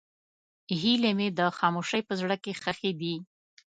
هیلې 0.81 1.11
مې 1.17 1.27
د 1.39 1.41
خاموشۍ 1.57 2.01
په 2.07 2.13
زړه 2.21 2.35
کې 2.43 2.51
ښخې 2.61 2.91
دي. 3.01 3.15